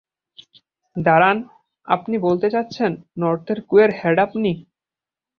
[0.95, 1.37] দাঁড়ান,
[1.87, 4.51] আপনি বলতে চাচ্ছেন, নর্থের ক্যুয়ের হেড আপনি?